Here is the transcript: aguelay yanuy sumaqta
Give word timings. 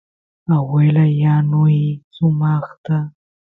aguelay 0.55 1.11
yanuy 1.21 1.77
sumaqta 2.15 2.95